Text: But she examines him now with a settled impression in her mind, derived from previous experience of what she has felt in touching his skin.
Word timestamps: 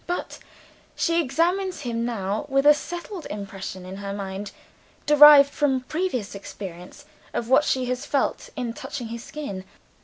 But 0.07 0.39
she 0.95 1.21
examines 1.21 1.81
him 1.81 2.03
now 2.07 2.47
with 2.49 2.65
a 2.65 2.73
settled 2.73 3.27
impression 3.27 3.85
in 3.85 3.97
her 3.97 4.11
mind, 4.13 4.51
derived 5.05 5.51
from 5.51 5.81
previous 5.81 6.33
experience 6.33 7.05
of 7.35 7.49
what 7.49 7.63
she 7.65 7.85
has 7.85 8.03
felt 8.03 8.49
in 8.55 8.73
touching 8.73 9.09
his 9.09 9.23
skin. 9.23 9.63